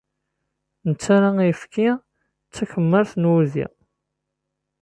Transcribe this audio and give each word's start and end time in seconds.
Nettarra 0.87 1.29
ayefki 1.41 1.89
d 2.47 2.51
takemmart 2.55 3.11
d 3.21 3.23
wudi. 3.29 3.65